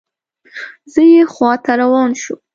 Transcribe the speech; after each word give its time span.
زه 0.93 1.01
یې 1.13 1.21
خواته 1.33 1.71
روان 1.81 2.11
شوم. 2.21 2.39